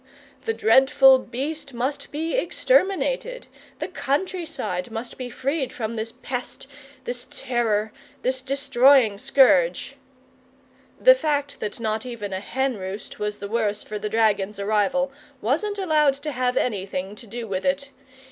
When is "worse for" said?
13.47-13.99